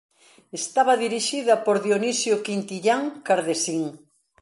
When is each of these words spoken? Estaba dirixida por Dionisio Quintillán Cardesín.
Estaba 0.59 0.93
dirixida 1.05 1.53
por 1.65 1.75
Dionisio 1.87 2.33
Quintillán 2.45 3.03
Cardesín. 3.27 3.83